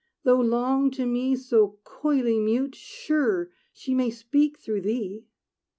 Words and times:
Though 0.23 0.39
long 0.41 0.89
to 0.97 1.05
me 1.05 1.35
so 1.35 1.77
coyly 1.83 2.39
mute, 2.39 2.73
Sure 2.73 3.51
she 3.71 3.93
may 3.93 4.09
speak 4.09 4.57
through 4.57 4.81
thee!" 4.81 5.27